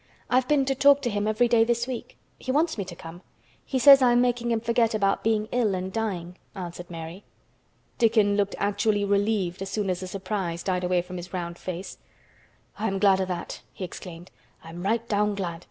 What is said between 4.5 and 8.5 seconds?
forget about being ill and dying," answered Mary. Dickon